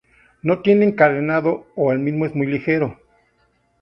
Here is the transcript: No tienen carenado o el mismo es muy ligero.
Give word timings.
No 0.41 0.63
tienen 0.63 0.93
carenado 0.93 1.67
o 1.75 1.91
el 1.91 1.99
mismo 1.99 2.25
es 2.25 2.33
muy 2.33 2.47
ligero. 2.47 2.97